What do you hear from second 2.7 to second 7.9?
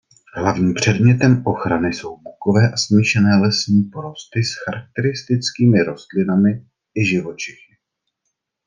a smíšené lesní porosty s charakteristickými rostlinami i živočichy.